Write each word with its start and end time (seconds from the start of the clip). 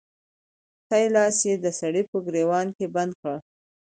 ښی 0.87 1.05
لاس 1.15 1.37
يې 1.47 1.53
د 1.63 1.65
سړي 1.79 2.01
په 2.11 2.17
ګرېوان 2.27 2.67
کې 2.77 2.85
بند 2.95 3.13
کړ. 3.21 3.35